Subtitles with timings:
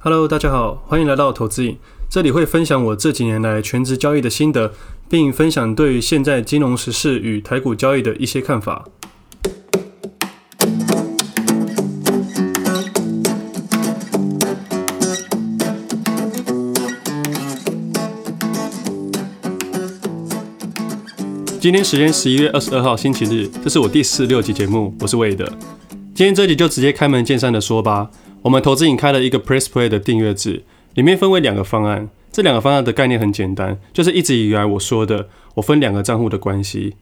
[0.00, 1.76] Hello，大家好，欢迎来到投资影。
[2.08, 4.72] 这里会分享我这几年来全职交易的心得，
[5.10, 8.84] 并分享对现在金融时事与台股交易的一些看法。
[21.60, 25.44] 今天时间十一月二十二号星期日，这是我第四六集节目，我是魏德。
[26.14, 28.08] 今天这集就直接开门见山的说吧。
[28.42, 30.62] 我们投资引开了一个 Press Play 的订阅制，
[30.94, 32.08] 里面分为两个方案。
[32.30, 36.94] 这两个方案的概念很简单，就是一直以来我说的，我分两个账户的关系，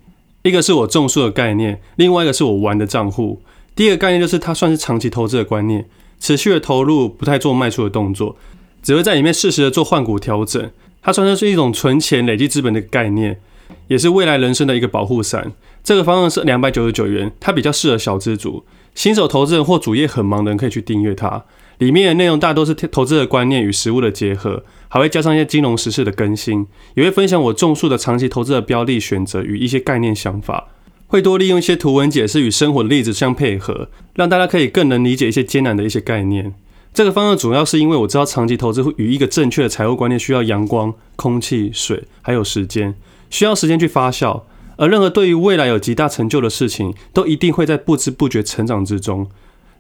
[0.43, 3.43] 一个是我种树的概念，另外一个是我玩的账户。
[3.75, 5.85] 第一个概念就是它算是长期投资的观念，
[6.19, 8.37] 持续的投入，不太做卖出的动作，
[8.83, 10.71] 只会在里面适时的做换股调整。
[11.03, 13.39] 它算是是一种存钱累积资本的概念，
[13.89, 15.53] 也是未来人生的一个保护伞。
[15.85, 18.65] 这个方案是两百九十九元，它比较适合小资族。
[18.97, 21.45] 新手投资人或主业很忙的人可以去订阅它，
[21.79, 30.69] 里面的内容大多是投资的观念与实务的结合，还会加上一些金融时事的更新，也会分享我种树的长期投资的标的选择与一些概念想法，
[31.09, 36.55] 会多利用一些图文解释与生活的例子相配合，让大家可以更能理解一些艰难的一些概念。
[36.95, 42.95] 这个方案主要是因为我知道长期投资与一个正确的财务观念需要阳光、空气、水，还有时间，
[43.29, 44.41] 需要时间去发酵。
[44.77, 49.29] 而任何对于未来有极大成就的事情，都一定会在不知不觉成长之中。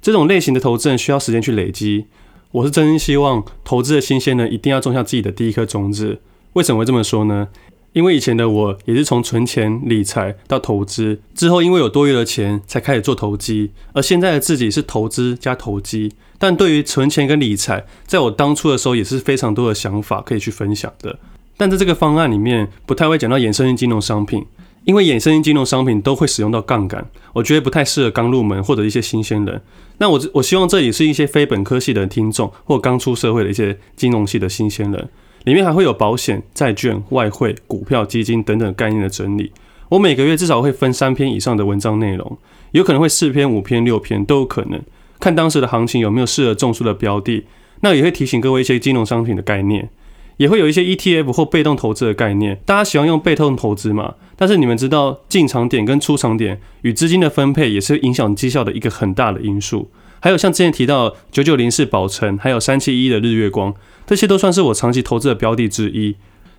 [0.02, 2.06] 这种类型的投资人需要时间去累积。
[2.52, 6.20] 我是真心希望投资的新鲜人一定要种下自己的第一颗种子。
[6.54, 7.48] 为什么会这么说呢？
[7.92, 13.72] 因为以前的我也是从存钱理财到投资，之后因为有多余的钱才开始做投机。
[13.94, 21.18] 而现在的自己是投资加投机，但对于存钱跟理财，在我当初的时候也是非常多的想法可以去分享的。
[21.56, 24.44] 但在这个方案里面，不太会讲到衍生性金融商品。
[24.86, 29.60] 因为衍生性金融商品都会使用到杠杆，我觉得不太适合刚入门或者一些新鲜人。
[29.98, 35.08] 那我我希望这里是一些非本科系的听众或刚出社会的一些金融系的新鲜人。
[35.42, 39.52] 里面还会有保险、债券、外汇、股票、基金等等概念的整理。
[39.88, 42.38] 我每个月至少会分三篇以上的文章内容，
[42.70, 44.80] 有可能会四篇、五篇、六篇都有可能，
[45.18, 47.44] 看当时的行情有没有适合种树的标的。
[47.80, 49.88] 那也会提醒各位一些金融商品的概念。
[50.38, 54.14] 也会有一些 ETF 或被动投资的概念，大家喜欢用被动投资嘛？
[54.36, 59.90] 但是你们知道进场点跟出场点与资金的分配也是影响绩效的一个很大的因素。
[60.20, 63.74] 还有像之前提到九九零是宝城，还有三七一的日月光，
[64.06, 66.16] 这些都算是我长期投资的标的之一。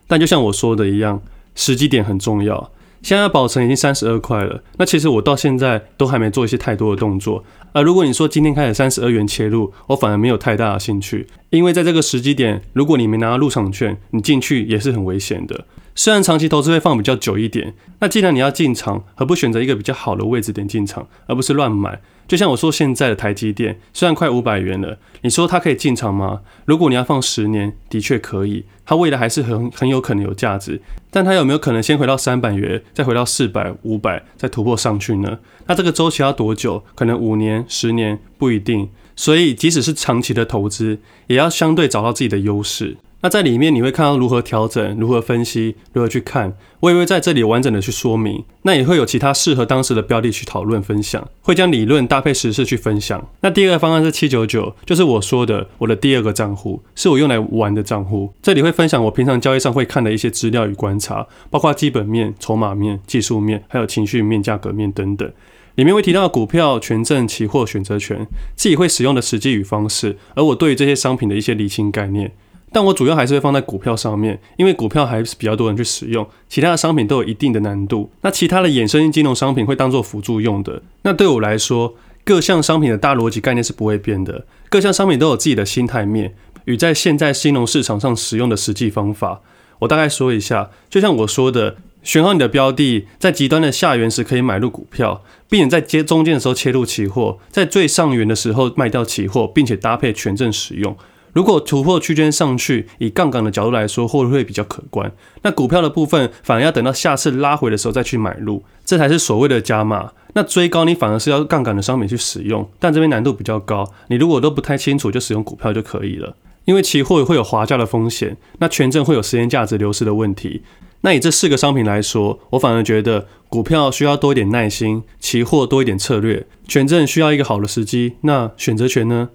[0.08, 1.22] 但就像我说的一样，
[1.54, 2.72] 时机点很重要。
[3.02, 7.44] 现在保存已经三十二块了，那其实我到现在都还没做一些太多的动作。
[7.74, 15.66] 而如果你说今天开始三十二元切入，我反而没有太大的兴趣，因为在这个时机点，如果你没拿到入场券，你进去也是很危险的。
[15.94, 22.00] 虽然长期投资会放比较久一点，那既然你要进场，何不选择一个比较好的位置点进场，而不是乱买？
[22.28, 26.42] 就像我说现在的台积电，虽然快五百元了，你说它可以进场吗？
[26.66, 30.82] 如果你要放十年，的确可以，它未来还是很很有可能有价值。
[31.10, 35.40] 但它有没有可能先回到三百元，再回到四百、五百，再突破上去呢？
[35.68, 36.84] 那这个周期要多久？
[36.96, 38.90] 可能五年、十年不一定。
[39.16, 42.98] 所以即使是长期的投资，也要相对找到自己的优势。
[43.28, 48.42] 那在里面你会看到如何调整、如何分析、如何去看，我也会在这里完整的去说明。
[48.62, 53.28] 那也会有其他适合当时的标的去讨论分享，会将理论搭配实事去分享。
[53.42, 58.32] 那第二个方案是七九九，就是我说的我的第二个账户，是我用来玩的账户。
[58.42, 65.30] 这里会分享我平常交易上会看的一些资料与观察，包括基本面、筹码面、技术面，还有情绪面、价格面等等。
[65.76, 72.32] 里面会提到股票、权证、期货、选择权，自己会使用的时机与方式，而我对于这些商品的一些理清概念。
[72.72, 78.10] 但我主要还是会放在股票上面，因为股票还是比较多人去使用，其他的商品都有一定的难度。
[78.22, 80.82] 那其他的衍生性金融商品会当做辅助用的。
[81.04, 86.36] 那对我来说，各项商品的大逻辑概念是不会变的，各项商品都有自己的心态面
[86.66, 89.42] 与在现在金融市场上使用的实际方法。
[89.80, 100.98] 我大概说一下，就像我说的，选好你的标的，在极端的下缘时可以买入股票，并且在接中间的时候切入期货，在最上缘的时候卖掉期货，并且搭配权证使用。
[101.38, 105.12] 如果突破区间上去，以杠杆的角度来说，会不会比较可观？
[105.44, 110.14] 那股票的部分反而要等到下次拉回的时候再去买入，这才是所谓的加码。
[110.34, 113.88] 那追高你反而是要杠杆的商品去使用，但这边难度比较高。
[114.08, 116.36] 你如果都不太清楚，就使用股票就可以了。
[116.66, 120.64] 因为期货会有滑价的风险，那权证会有时间价值流失的问题。
[121.02, 128.14] 那以这四个商品来说，我反而觉得股票需要多一点耐心，期货多一点策略，权证需要一个好的时机。
[128.22, 129.30] 那选择权呢？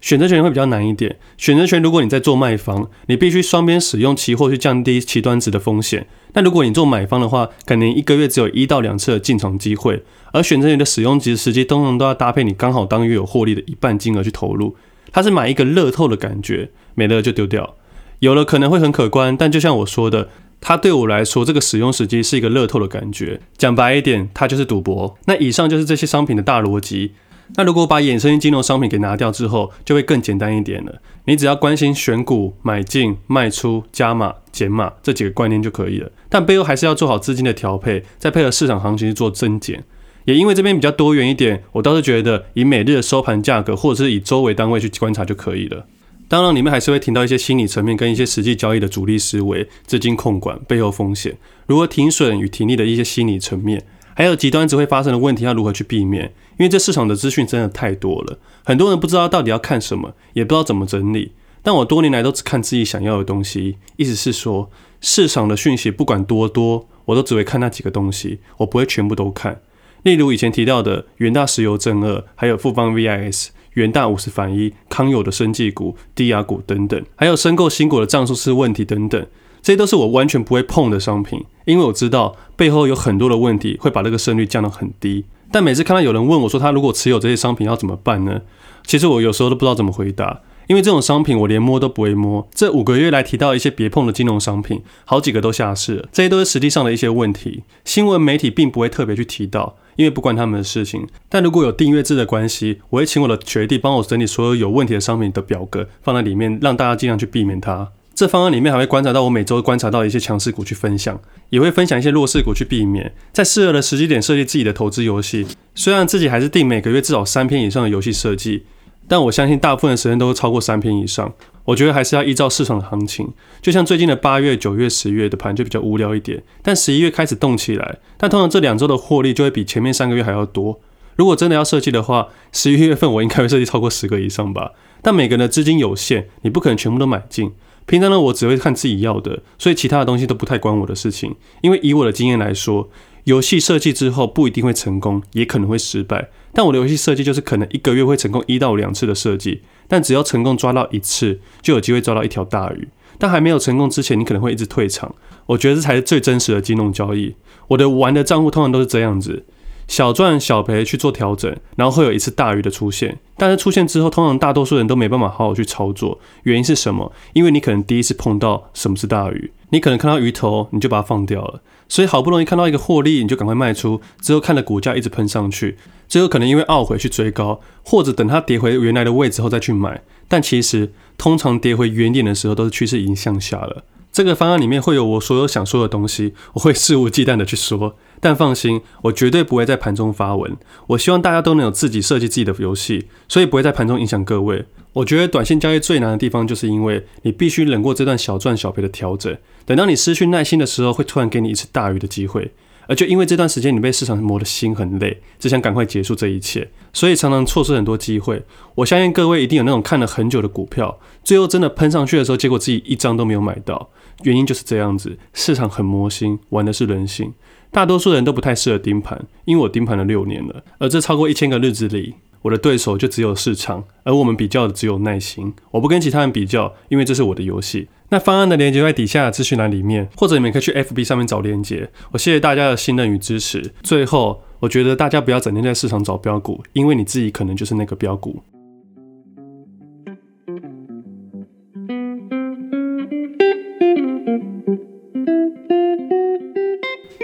[0.00, 1.16] 选择权会比较难一点。
[1.36, 6.06] 选择权，如果你在做卖方，你必须双边使用期货去降低期端值的风险。
[6.34, 10.02] 那如果你做买方的话，可能一个月只有一到两次的进场机会。
[10.32, 14.76] 而选择权的使用及时机通常都要搭配你刚好当月有获利的一半金额去投入。
[15.12, 17.76] 它是买一个乐透的感觉，没了就丢掉。
[18.18, 20.28] 有了可能会很可观，但就像我说的，
[20.60, 23.40] 它对我来说，这个使用时机是一个乐透的感觉。
[23.56, 25.16] 讲白一点，它就是赌博。
[25.24, 27.12] 那以上就是这些商品的大逻辑。
[27.54, 31.00] 那如果把衍生金融商品给拿掉之后，就会更简单一点了。
[31.26, 36.10] 你只要关心选股、买进、卖出、加码、减码这几个观念就可以了。
[36.28, 39.84] 但背后还是要做好资金的调配，再配合市场行情去做增减。
[40.24, 45.86] 也因为这边比较多元一点，我倒是觉得以每日的收盘价格，或者是以周为单位去观察就可以了。
[46.28, 53.84] 当然，里面还是会听到一些心理层面跟一些实际交易的主力思维、资金控管、背后风险，如何停损与停利的一些心理层面，
[54.16, 56.32] 还有极端值会发生的问题要如何去避免。
[56.58, 61.32] 因为这市场的资讯真的太多了，很多人不知道到底要看什么，也不知道怎么整理。
[61.62, 64.70] 但我多年来都只看自己想要的东西，意思是说，
[65.00, 69.60] 市场的讯息不管多多，我都只会看那几个东西，我不会全部都看。
[70.02, 73.48] 例如以前提到的元大石油正二，还有富邦 VIS。
[73.74, 79.26] 元大五十反一、康友的生技股、低压股等等，还有申购新股的账数是问题等等，
[79.66, 85.24] 这些都是我完全不会碰的商品，因为我知道背后有很多的问题会把这个胜率降到很低。
[85.50, 88.42] 但每次看到有人问我说他如果持有这些商品要怎么办呢？
[88.84, 92.46] 其实我有时候都不知道怎么回答，因为这种商品我连摸都不会摸。
[92.54, 99.76] 这五个月来提到一些别碰的金融商品，好几个都下市了，这些都是实际上的一些问题，新闻媒体并不会特别去提到。
[99.96, 107.88] 因为不关他们的事情，但如果有订阅制的关系，我会请我的学弟帮我整理所有有问题的商品的表格，放在里面，让大家尽量去避免它。
[108.16, 111.20] 这方案里面还会观察到我每周观察到一些强势股去分享，
[111.50, 115.46] 也会分享一些弱势股去避免，在适合的时机点设计自己的投资游戏。
[115.74, 118.64] 虽然自己还是定每个月至少三篇以上的游戏设计。
[119.08, 121.32] 但我相信大部分的时间都会超过三篇以上。
[121.64, 123.28] 我觉得还是要依照市场的行情，
[123.60, 130.80] 就像最近的八月、九月、十月的盘就比较无聊一点，但十一月开始动起来，但通常这两周的获利就会比前面三个月还要多。
[131.16, 134.72] 如果真的要设计的话，十一月份我应该会设计超过十个以上吧。
[135.02, 137.52] 但每个人的资金有限，你不可能全部都买进。
[137.86, 141.34] 平常呢，我只会看自己要的，所以其他的东西都不太关我的事情。
[141.62, 142.90] 因为以我的经验来说，
[143.24, 146.30] 游戏设计之后不一定会成功，也可能会失败。
[146.52, 152.88] 但我的游戏设计就是可能一个月会成功一到两次的设计，但只要成功抓到一次，就有机会抓到一条大鱼。
[153.18, 155.14] 但还没有成功之前，你可能会一直退场。
[155.46, 157.34] 我觉得这才是最真实的金融交易。
[157.68, 159.46] 我的玩的账户通常都是这样子。
[159.88, 166.18] 小赚小赔去做调整，然后会有一次大鱼的出现，但是出现之后，通常大多数人都没办法好好去操作。
[166.42, 167.12] 原因是什么？
[167.34, 175.76] 因为你可能第一次碰到什么是大鱼，你可能看到鱼头你就把它放掉了，所以好不容易看到一个获利，你就赶快卖出，之后看着股价一直喷上去，
[176.08, 183.84] 最后可能因为懊悔去追高，或者等它跌回原来的位置后再去买，但其实通常跌回原点的时候，都是趋势已经向下了。
[184.12, 187.94] 这个方案里面会有我所有想说的东西，我会肆无忌惮的去说。
[188.20, 190.56] 但放心，我绝对不会在盘中发文。
[190.88, 194.64] 我希望大家都能有自己设计自己的游戏，所以不会在盘中影响各位。
[194.92, 202.52] 我觉得短线交易最难的地方，就是因为你必须忍过这段小赚小赔的调整，等到你失去耐心的时候，会突然给你一次大鱼的机会。
[202.88, 208.40] 而就因为这段时间你被市场磨得心很累，只想赶快结束这一切，所以常常错失很多机会。
[208.76, 213.90] 我相信各位一定有那种看了很久的股票，最后真的喷上去的时候，结果自己一张都没有买到。
[214.22, 217.34] 原因就是这样子，市场很魔心，玩的是人性。
[217.70, 225.52] 大多数人都不太适合盯盘，因为我盯盘了六年了，而这超过一千个日子里，我的对手就只有市场，而我们比较的只有耐心。
[225.72, 227.88] 我不跟其他人比较，因为这是我的游戏。
[228.08, 231.90] 那方案的链接在底下的资讯栏里面，或者你们可以去 FB 上面找链接。
[232.12, 233.72] 我谢谢大家的信任与支持。
[233.82, 238.40] 最后，我觉得大家不要整天在市场找标股，因为你自己可能就是那个标股。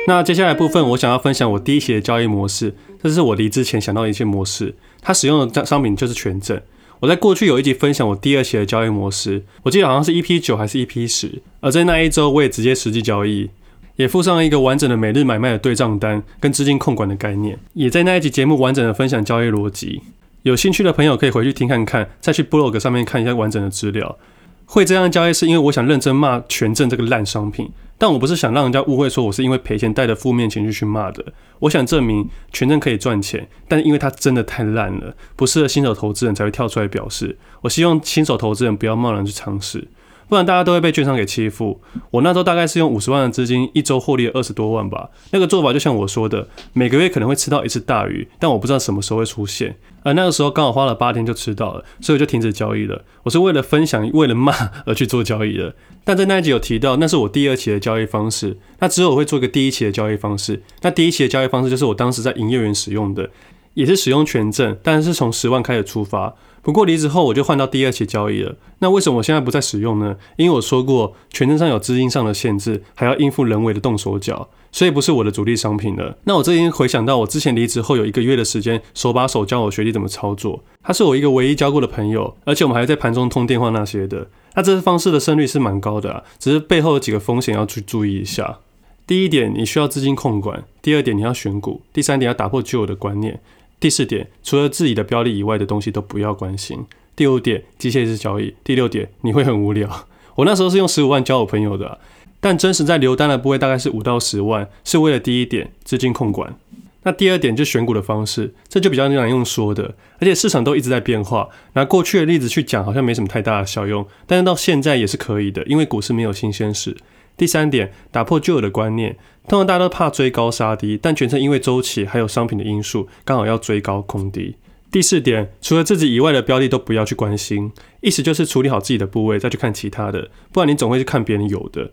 [0.09, 4.75] 那接下来部分，我想要分享我第一期的交易模式，这是我离之前想到的一些模式。
[5.01, 6.61] 它使用的商品就是权证。
[7.01, 11.41] 我在过去有一集分享我第二期的交易模式，我记得好像是 EP 九还是 EP 十。
[11.61, 13.51] 而在那一周，我也直接实际交易，
[13.97, 20.03] 也附上了一个完整的每日买卖的对账单跟资金控管的概念，也在那一集节目完整的分享交易逻辑。
[20.43, 24.19] 有兴趣的朋友可以回去听看看，再去 blog 上面看一下完整的资料。
[24.65, 27.71] 会这样交易是因为我想认真骂权证这个烂商品。
[28.03, 31.25] 但我不是想让人家误会，说我是因为赔钱带着负面情绪去骂的。
[31.61, 37.39] 我想证明权证可以赚钱，但因为它真的太烂了，不适合新手投资人才会跳出来表示。
[37.61, 39.87] 我希望新手投资人不要贸然去尝试。
[40.33, 41.79] 不然大家都会被券商给欺负。
[42.11, 45.11] 我那时候大概是用五十万的资金，一周获利二十多万吧。
[45.31, 49.77] 那个做法就像我说的，每个月可能会吃到一次大鱼，但我不知道什么时候会出现。
[50.03, 53.05] 而那个时候刚好花了八天就吃到了，所以我就停止交易了。
[53.25, 54.55] 我是为了分享，为了骂
[54.89, 55.75] 而去做交易的。
[56.03, 58.57] 但在那一集有提到，那是我第二期的交易方式。
[58.79, 60.63] 那之后我会做一个第一期的交易方式。
[60.81, 63.29] 那第一期的交易方式就是我当时在营业员使用的，
[63.75, 66.35] 也是使用权证，但是从十万开始出发。
[66.63, 68.55] 不过离职后我就换到第二期交易了。
[68.79, 70.17] 那为什么我现在不再使用呢？
[70.37, 76.17] 因为我说过，权证上有资金上的限制，还要应付人为的动手脚，所以不是我的主力商品了。
[76.25, 80.63] 那我最近回想到，我之前离职后有一个月的时间，手把手教我学弟怎么操作。
[80.83, 84.29] 他是我一个唯一教过的朋友，而且我们还在盘中通电话那些的。
[84.55, 88.59] 那这方式的胜率是蛮高的啊，只是背后有几个风险要去注意一下。
[89.05, 93.41] 第一点，你需要资金控管；第二点，你要选股；第三点，要打破旧有的观念。
[93.83, 96.87] 第四点，除了自己的标的以外的东西都不要关心。
[97.17, 98.55] 第五点，机械式交易。
[98.63, 100.07] 第六点，你会很无聊。
[100.37, 101.99] 我那时候是用十五万交我朋友的，
[102.39, 106.57] 但真实在留单的部位大概是五到十万，是为了第一点资金控管。
[107.03, 111.49] 那第二点就选股的方式，这就比较难用说的，而且市场都一直在变化。
[111.73, 116.97] 拿过去的例子去讲，好像没什么太大的效用，但是到现在也是可以的，因为股市没有新鲜事。
[117.37, 119.17] 第三点，打破旧有的观念。
[119.49, 124.57] 通常大家都怕追高杀低，但全程因为周期还有商品的因素，刚好要追高空低。
[124.91, 127.73] 第四点，除了自己以外的标的都不要去关心，
[128.03, 131.91] 意思就是处理好自己的部位，再去看其他的，不然你总会去看别人有的。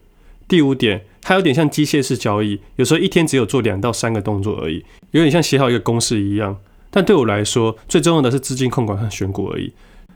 [0.48, 6.58] 第五点，它有点像机械式交易，有时候一天只有做两到三个动作而已，有点像写好一个公式一样。
[6.91, 9.72] 但对我来说，最重要的是资金控管和选股而已。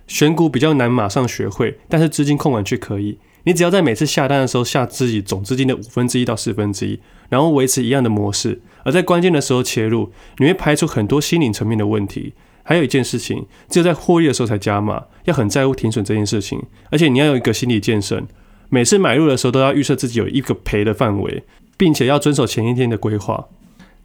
[0.07, 3.17] 选股比较难马上学会，但是资金控管却可以。
[3.43, 12.33] 你只要在每次下单的时候下自己总资金的五分之一到四分之一，然后维持一样的模式，而在关键的时候切入，你会排除很多心理层面的问题。
[12.65, 18.23] 还有一件事情，只有在获利的时候才加码，要很在乎停损这件事情，而且你要有一个心理建设，
[18.69, 21.43] 每次买入的时候都要预设自己有一个赔的范围，
[21.75, 23.49] 并且要遵守前一天的规划。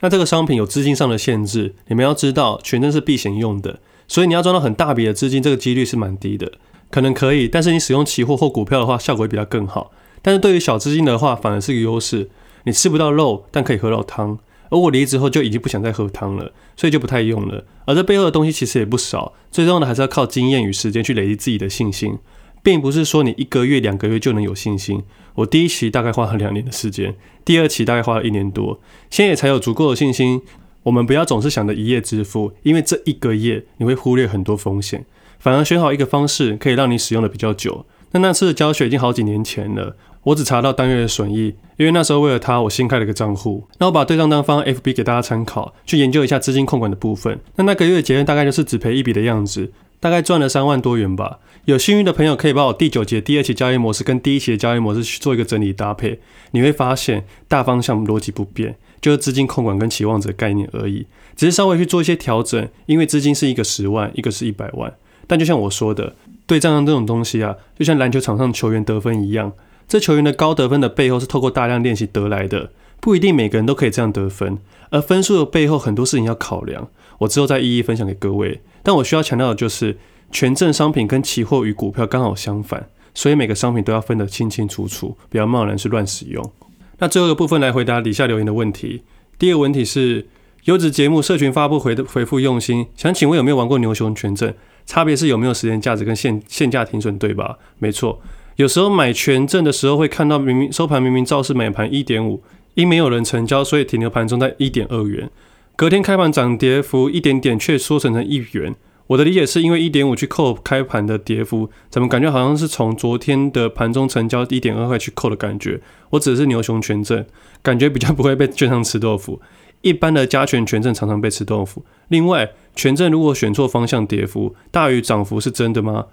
[0.01, 3.79] 那这个商品有资金上的限制，你们要知道，权证是避险用的，
[4.09, 6.53] 所以你要赚到很大笔的资金，这个几率是蛮低的。
[6.91, 9.93] 可能可以，但是你使用期货或股票的话，效果会比较更好。
[10.23, 12.31] 但是对于小资金的话，反而是个优势。
[12.65, 14.39] 你吃不到肉，但可以喝到汤。
[14.71, 17.65] 而我离职后就已经不想再喝汤了，所以就不太用了。
[17.87, 22.19] 而这背后的东西其实也不少，最重要的还是要靠经验与时间去累积自己的信心，
[22.63, 25.03] 并不是说你一个月、两个月就能有信心。
[25.37, 27.15] 我第一期大概花了两年的时间，
[27.45, 28.79] 第二期大概花了一年多，
[29.09, 30.43] 现在也才有足够的信心。
[30.83, 35.07] 我们不要总是想着一夜致富，因为这一个夜你会忽略很多风险。
[35.39, 37.87] 反而选好一个方式，可以让你使用的比较久。
[38.13, 43.67] 那那次的教学已经好几年前了，我只查到单月的损益，因为那时候为了他，我新开了个账户。
[43.79, 47.39] 那我把对账单放 FB 给大家参考，去研究一下资金控管的部分。
[47.57, 51.39] 那那个月的结论大概就是只赔一笔的样子，大概赚了三万多元吧。
[51.67, 56.19] 有幸运的朋友可以把我第九节第二期交易模式跟第一期的交易模式去做一个整理搭配，
[56.53, 64.95] 你会发现大方向逻辑不变，就是资金控管跟期望值概念而已，只是稍微去做一些调整，因为资金是一个十万，一个是一百万。
[65.29, 66.17] 但就像我说的，
[66.47, 69.53] 对账单这种东西啊，就像篮球场上球员得分一样，
[69.87, 74.59] 这球员的高得分的背后是透过大量练习得来的，不一定每个人都可以这样得分。
[74.91, 78.61] 而分数的背后很多事情要考量，我之后再一一分享给各位。
[78.83, 79.99] 但我需要强调的就是，
[80.33, 86.53] 权证商品跟期货与股票刚好相反，所以每个商品都要分得清清楚楚，不要贸然去乱使用。
[86.99, 89.03] 那最后一个部分来回答底下留言的问题。
[89.39, 90.27] 第二个问题是，
[90.65, 94.55] 优质节目社群发布回的回复用心，想请问有没有玩过牛熊权证？
[94.89, 97.59] 差别是有没有时间价值跟限限价停损，对吧？
[97.79, 98.19] 没错，
[98.57, 102.43] 有时候买权证的时候会看到明明收盘明明照是买盘一点五，
[102.73, 105.29] 因没有人成交，所以停留盘中在一点二元。
[105.77, 108.75] 隔天开盘涨跌幅一点点，却缩成成一元。
[109.09, 115.79] 我的理解是因为一点五去扣开盘的跌幅，怎么感觉好像是从昨天的盘中成交一点二块去扣的感觉？
[116.11, 117.25] 我指的是牛熊权证，
[117.63, 119.41] 感觉比较不会被券商吃豆腐。
[119.83, 121.85] 一般的加权权证常常被吃豆腐。
[122.09, 126.07] 另外，权证如果选错方向，跌幅大于涨幅是真的吗？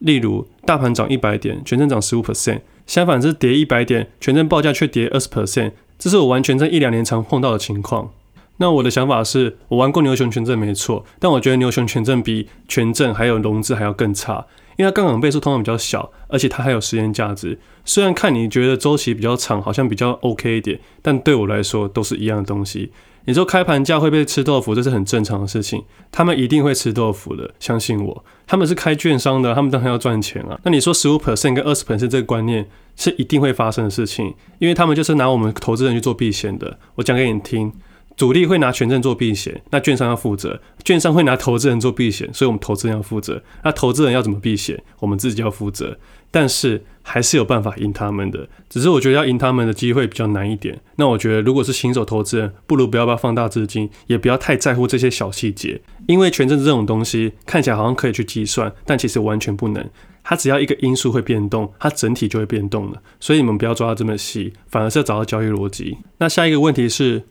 [0.00, 8.10] 例如，大盘涨一百点，权证涨十五 percent，相反是跌一百点，权证报价却跌二十 percent，这是我玩权证一两年常碰到的情况。
[8.56, 14.44] 那我的想法是，我玩过牛熊权证没错，但我觉得牛熊权证比权证还有融资还要更差。
[14.76, 17.58] 因为它杠杆倍数通常比较小，而且它还有时间价值。
[17.84, 22.90] 虽然看你觉得周期比较长，好像比较 OK 一点，但对我来说都是一样的东西。
[23.28, 25.84] 你说开盘价会被吃豆腐，这是很正常的事情。
[26.10, 28.24] 他们一定会吃豆腐的，相信我。
[28.46, 30.58] 他们是开券商的，他们当然要赚钱啊。
[30.62, 32.66] 那你说十五 percent 跟二十 percent 这个观念
[32.96, 36.78] 是一定会发生的事情，因为他们就是拿我们投资人去做避险的。
[36.94, 37.70] 我讲给你听。
[38.18, 43.40] 主力会拿权证做避险，那券商要负责；券商会拿投资人做避险，所以我们投资人要负责。
[43.62, 45.96] 那投资人要怎么避险，我们自己要负责。
[46.32, 50.80] 但是还是有办法赢他们的，只是我觉得要赢他们的机会比较难一点。
[50.96, 59.88] 那我觉得如果是新手投资人，不如不要把放大资金，也不要太在乎这些小细节，因为权证这种东西看起来好像可以去计算，但其实完全不能。
[60.24, 63.00] 它只要一个因素会变动，它整体就会变动了。
[63.20, 65.96] 所以你们不要抓到这么细，反而是要找到交易逻辑。
[66.18, 67.22] 那下一个问题是。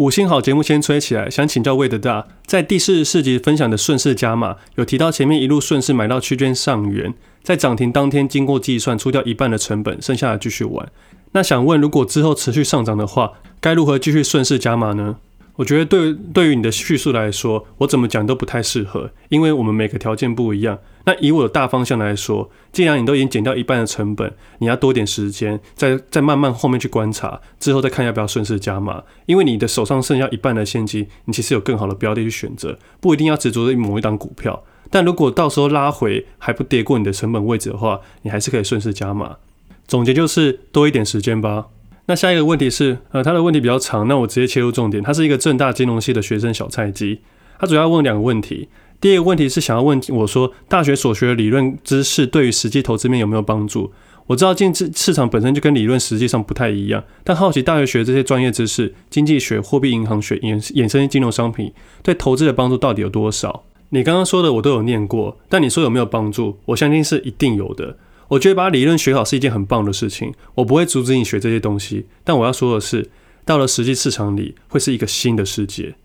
[0.00, 10.90] 五星好节目先吹起来，想请教魏德大，在第四十四集分享的顺势加码，有提到前面一路顺势买到区间上缘，在涨停当天经过计算出掉一半的成本，剩下的继续玩。
[11.32, 15.16] 那想问，如果之后持续上涨的话，该如何继续顺势加码呢？
[15.56, 20.78] 我觉得对对于你的叙述来说，我怎么讲都不太适合，因为我们每个条件不一样。
[21.04, 29.02] 那以我的大方向来说，既然你都已经减掉一半的成本，你要多点时间，再再慢慢后面去观察，之后再看要不要顺势加码。
[29.26, 34.62] 因为你的手上剩下一半的现金，你其实有更好的标的去选择，不一定要执着于某一档股票。
[34.90, 39.36] 但如果到时候拉回还不跌过你的成本位置的话，你还是可以顺势加码。
[39.86, 41.66] 总结就是多一点时间吧。
[42.06, 45.02] 那下一个问题是，呃，他的问题比较长，那我直接切入重点。
[45.02, 47.20] 他是一个正大金融系的学生小菜鸡，
[47.58, 48.68] 他主要问两个问题。
[49.00, 53.92] 第一个问题是想要问我说，大学所学的理论知识对于实际投资面有没有帮助？
[54.26, 63.64] 我知道经济市场本身就跟理论实际上不太一样，但好奇大学学这些专业知识，经济学、货币银行学、衍衍生金融商品，对投资的帮助到底有多少？
[63.88, 66.58] 你刚刚说的我都有念过，但你说有没有帮助？
[66.66, 67.96] 我相信是一定有的。
[68.28, 72.06] 我觉得把理论学好是一件很棒的事情，我不会阻止你学这些东西。
[72.22, 73.10] 但我要说的是，
[73.44, 75.96] 到了实际市场里，会是一个新的世界。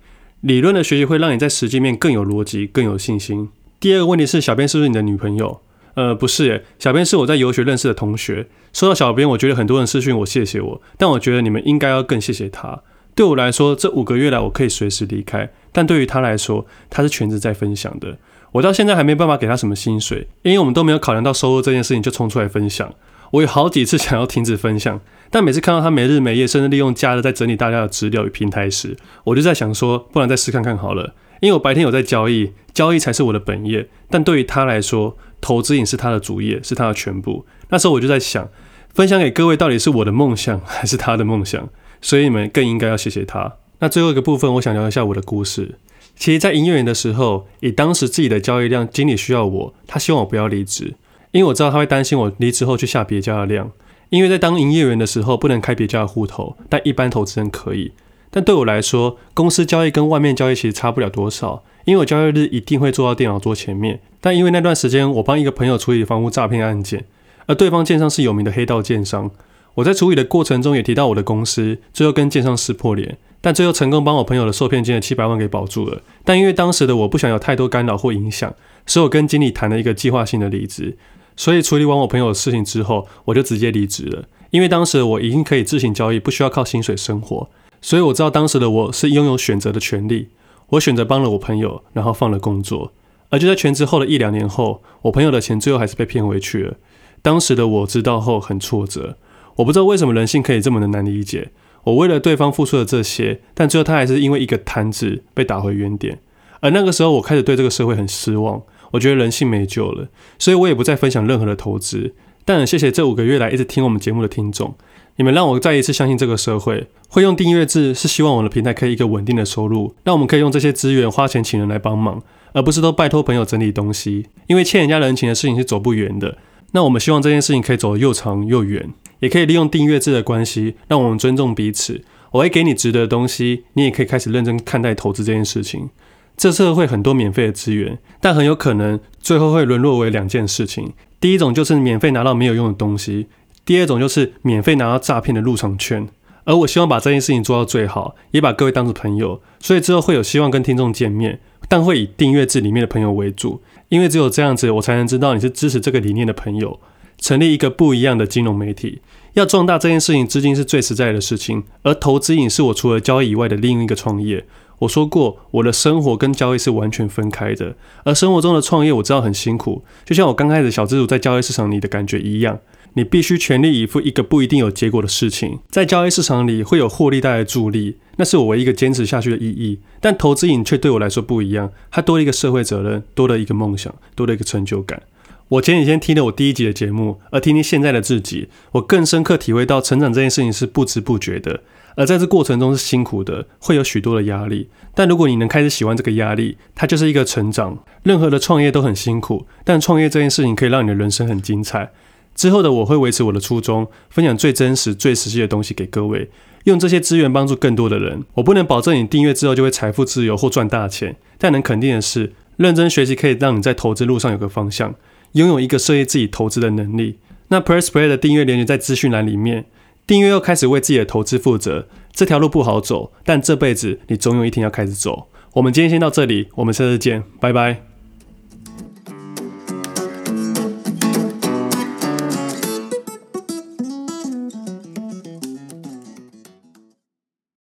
[0.45, 3.49] 理论的学习会让你在实际面更有逻辑、更有信心。
[3.79, 5.59] 第二个问题是，小编是不是你的女朋友？
[5.95, 8.45] 呃，不是，诶，小编是我在游学认识的同学。
[8.71, 12.79] 说到小编，我觉得很多人私讯我谢谢我，但我觉得你们应该要更谢谢他。
[13.15, 18.15] 对我来说，这五个月来我可以随时离开，但对于他来说，他是全职在分享的。
[18.51, 22.93] 我到现在还没办法给他什么薪水，因为我们都没有考量到收入这件事情就冲出来分享。
[23.31, 31.15] 我有好几次想要停止分享， 但每次看到他没日没夜，甚至利用假日在整理大家的资料与平台时，我就在想说，不然再试看看好了。
[31.41, 37.45] 因为我白天有在交易，交易才是我的本业，但对于他来说，投资也是他的主业，是他的全部。
[37.69, 38.47] 那时候我就在想，
[38.93, 41.67] 分享给各位到底是我的梦想 还是他的梦想？
[42.01, 43.57] 所以你们更应该要谢谢他。
[43.79, 45.75] 那最后一个部分，我想聊一下我的故事。
[46.15, 50.95] 其实，在营业员的时候，以当时自己的交易量，经理需要我，他希望我不要离职，
[51.35, 53.69] 因为我知道他会担心我离职后去下别家的量。
[54.09, 57.91] 因为在当营业员的时候，不能开别家的户头，但一般投资人可以。
[58.31, 63.99] 但对我来说，公司交易跟外面交易其实差不了多少，因为我交易日一定会坐到电脑桌前面。
[64.21, 67.03] 但因为那段时间，我帮一个朋友处理房屋诈骗案件，
[67.47, 69.29] 而对方建商是有名的黑道建商。
[69.73, 73.17] 我在处理的过程中也提到我的公司，最后跟建商撕破脸。
[73.41, 76.01] 但最后成功帮我朋友的受骗金的七百万给保住了。
[76.23, 80.97] 但因为当时的我不想有太多干扰或影响，所以我跟经理谈了一个计划性的离职。
[81.35, 84.25] 所以处理完我朋友的事情之后，我就直接离职了。
[84.51, 87.49] 因为当时我已经可以自行交易，不需要靠薪水生活。
[87.81, 90.29] 所以我知道当时的我是拥有选择的权利。
[90.69, 92.91] 我选择帮了我朋友，然后放了工作。
[93.29, 96.75] 而就在全职后的一两年后，我朋友的钱最后还是被骗回去了。
[97.21, 99.17] 当时的我知道后很挫折，
[99.57, 101.51] 我不知道为什么人性可以这么的难理解。
[101.83, 106.19] 我为了对方付出了这些，但最后他还是因为一个贪字被打回原点。
[106.61, 112.13] 而那个时候，我开始对这个社会很失望，我觉得人性没救了，所以我也不再分享任何的投资。
[112.43, 114.75] 但很谢谢这五个月来一直听我们节目的听众，
[115.15, 122.21] 你们让我再一次相信这个社会会用订阅制，是希望我的平台可以一个稳定的收入，让我们可以用这些资源花钱请人来帮忙，
[122.53, 126.37] 而不是都拜托朋友整理东西，因为欠人家人情的事情是走不远的。
[126.71, 128.93] 那我们希望这件事情可以走得又长又远。
[129.19, 132.03] 也可以利用订阅制的关系，让我们尊重彼此。
[132.31, 135.89] 我会给你值得的东西，你也可以开始认真看待投资这件事情。
[136.37, 143.27] 这社会很多免费的资源，但很有可能最后会沦落为两件事情：第一种就是免费拿到没有用的东西；
[143.65, 146.07] 第二种就是免费拿到诈骗的入场券。
[146.43, 156.79] 而我希望把这件事情做到最好，也把各位当作朋友，所以之后会有希望跟听众见面，但会以订阅制里面的朋友为主，因为只有这样子，我才能知道你是支持这个理念的朋友。
[157.17, 159.01] 成立一个不一样的金融媒体，
[159.33, 161.63] 要壮大这件事情，资金是最实在的事情。
[161.81, 164.45] 而投资瘾是我除了交易以外的另一个创业。
[164.85, 167.75] 我说过，我的生活跟交易是完全分开的。
[168.03, 172.59] 而生活中的创业，我知道很辛苦，就像我刚开始小资主在交易市场里的感觉一样。
[172.97, 179.79] 你必须全力以赴一个不一定有结果的事情，在交易市场里会有获利带来的助力，那是我唯一一个坚持下去的意义。
[179.99, 185.01] 但投资瘾却对我来说不一样，它多了一个社会责任，多了一个梦想，多了一个成就感。
[185.49, 191.59] 我前几天听了我第一集的节目，而听听现在的自己，我更深刻体会到成长这件事情是不知不觉的，
[191.95, 194.69] 而在这过程中是辛苦的，会有许多的压力。
[194.93, 197.83] 但如果你能开始喜欢这个压力，它就是一个成长。
[198.03, 201.91] 任何的创业都很辛苦，但创业这件事情可以让你的人生很精彩。
[202.35, 206.29] 之后的我会维持我的初衷，分享最真实、最实际的东西给各位，
[206.65, 208.23] 用这些资源帮助更多的人。
[208.35, 214.95] 我不能保证你订阅之后就会财富自由或赚大钱，但能肯定的是，认真学习可以让你在投资路上有个方向。
[215.31, 217.17] 拥有一个设计自己投资的能力。
[217.49, 219.65] 那 PressPlay 的订阅链接在资讯栏里面，
[220.07, 221.87] 订阅又开始为自己的投资负责。
[222.11, 225.27] 这条路不好走，但这辈子你总有一天要开始走。
[225.53, 227.94] 我们今天先到这里，我们下次见，拜拜。